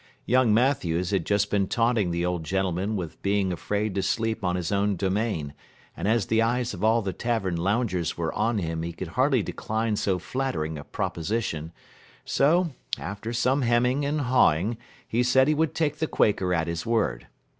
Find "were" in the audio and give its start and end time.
8.17-8.33